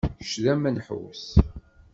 [0.17, 1.23] Kečč, d amenḥus.